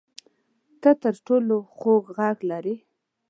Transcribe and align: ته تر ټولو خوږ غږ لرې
ته 0.81 0.89
تر 1.01 1.15
ټولو 1.25 1.55
خوږ 1.77 2.03
غږ 2.17 2.37
لرې 2.49 2.75